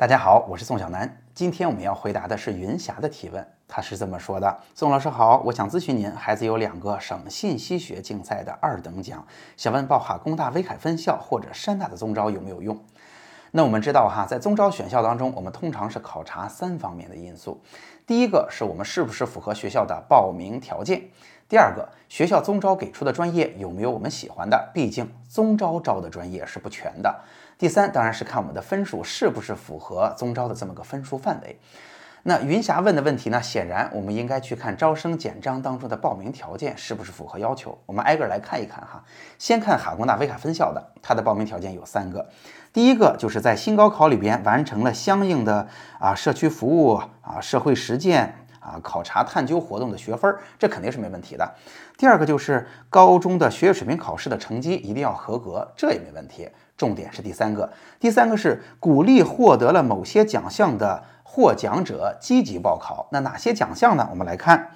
[0.00, 1.20] 大家好，我是宋小南。
[1.34, 9.22] 今天我们要回答的是云霞的提问，他是这么说的：宋老师好，我想咨询您，孩子有两个省信息学竞赛的二等奖，
[9.58, 12.82] 想问报哈工大威海分校或者山大的中招有没有用？
[13.50, 17.60] 那我们知道哈，在中招选校当中，我们通常是考察三方面的因素，
[18.06, 21.10] 第一个是我们是不是符合学校的报名条件，
[21.50, 27.22] 第二个学校中招给出的专业有没有我们喜欢的，毕竟中招招的专业是不全的。
[27.58, 31.58] 第三当然是看我们的分数是不是符合中招的这么个分数范围。
[32.22, 33.42] 那云霞问的问题呢？
[33.42, 37.76] 显然我们应该去看招生简章当中的报名条件是不是符合要求。
[37.86, 39.02] 我们挨个来看一看哈。
[39.38, 42.28] 先看哈工大威海分校的，它的报名条件有三个。
[42.72, 45.66] 第一个就是在新高考里边完成了相应的
[45.98, 48.39] 啊社区服务啊社会实践。
[48.60, 51.54] 啊，考察探究活动的学分儿，这肯定是没问题的。
[51.98, 56.48] 第二个就是高中的学业水平考试的成绩一定要合格，这也没问题。
[56.76, 63.08] 重点是第三个，第三个是鼓励获得了某些奖项的获奖者积极报考。
[63.12, 64.08] 那哪些奖项呢？
[64.10, 64.70] 我们来看，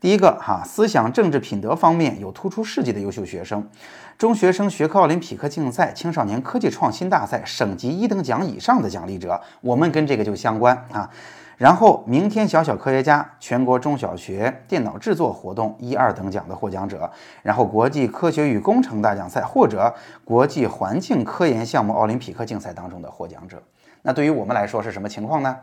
[0.00, 3.68] 第一个哈，思想政治品德方面有突出事迹的优秀学生，
[4.16, 11.10] 中学生学科奥林匹克竞赛、青少年科技创新大赛省级一等奖以上的奖励者，我们跟这个就相关啊。
[11.58, 17.10] 然后，明天小小科学家全国中小学电脑制作活动一二等奖的获奖者，
[17.42, 19.92] 然后国际科学与工程大奖赛或者
[20.24, 23.60] 国际环境科研项目奥林匹克竞赛当中的获奖者。
[24.02, 25.58] 那对于我们来说是什么情况呢？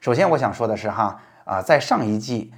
[0.00, 2.52] 首先，我想说的是哈啊，在上一季。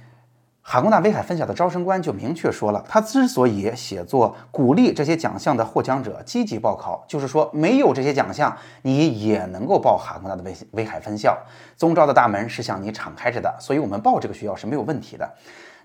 [0.71, 11.35] 哈工大威海分校的招生官就明确说了，他之所以写作鼓励这些奖项的获奖者积极报考，就是说没有这些奖项，你也能够报哈工大的威威海分校，
[11.75, 15.27] 中招的大门是向你敞开着的，所以我们报这个学校是没有问题的。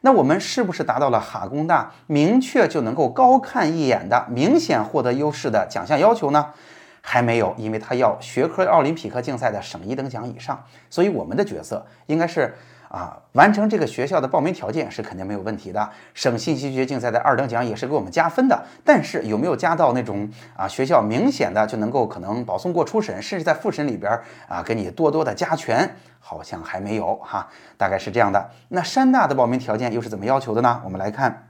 [0.02, 6.48] 那我们是不是达到了哈工大明确就能够高看一眼的明显获得优势的奖项要求呢？
[7.00, 12.54] 还没有，因为他要学科奥林匹克竞赛的省一等奖以上，所以我们的角色应该是。
[12.88, 15.90] 啊，完成这个学校的报名条件是肯定没有问题的。
[16.14, 28.50] 省信息学竞赛的二等奖也是给我们加分的，但是有没有加到那种啊学校明显的就能够可能保送过初审，甚至在复审里边啊给你多多的加权，好像还没有哈，大概是这样的。
[28.68, 30.80] 那山大的报名条件又是怎么要求的呢？
[30.84, 31.48] 我们来看，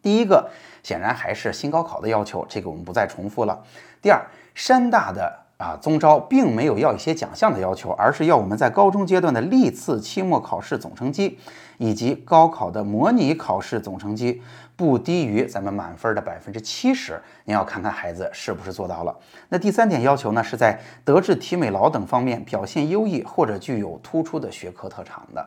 [0.00, 0.50] 第一个
[0.82, 3.62] 显然还是新高考的要求，这个我们不再重复了。
[4.00, 5.41] 第二，山大的。
[5.62, 11.38] 啊，中招并没有要一些奖项的要求，而是要我们在高中阶段的历次期末考试总成绩，
[11.82, 14.40] 以及高考的模拟考试总成绩
[14.76, 17.20] 不低于咱们满分的百分之七十。
[17.44, 19.12] 您要看看孩子是不是做到了。
[19.48, 25.44] 那第三点要求呢，是在德智体美劳等方面表现优异或者具有突出的学科特长的。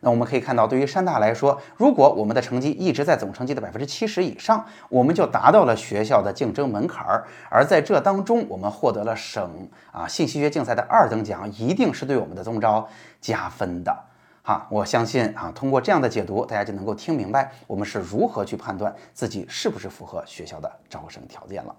[0.00, 7.24] 那我们可以看到，对于山大来说，如果我们的成绩一直在总成绩的百分之七十以上，我们就达到了学校的竞争门槛儿。
[7.48, 12.88] 而在这当中，我们获得了省啊信息学竞赛的二等奖，一定是对我们的中招
[13.20, 13.96] 加分的。
[14.46, 21.74] 哈，我相信啊，通过这样的解读，大家就能够听明白我们是如何去判断自己是不是符合学校的招生条件了。